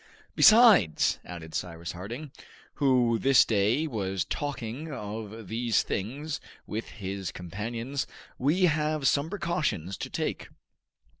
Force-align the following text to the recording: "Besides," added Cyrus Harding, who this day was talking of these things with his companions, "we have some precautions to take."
"Besides," 0.35 1.19
added 1.23 1.53
Cyrus 1.53 1.91
Harding, 1.91 2.31
who 2.81 3.19
this 3.19 3.45
day 3.45 3.85
was 3.85 4.25
talking 4.25 4.91
of 4.91 5.47
these 5.47 5.83
things 5.83 6.41
with 6.65 6.87
his 6.87 7.31
companions, 7.31 8.07
"we 8.39 8.63
have 8.63 9.07
some 9.07 9.29
precautions 9.29 9.97
to 9.97 10.09
take." 10.09 10.49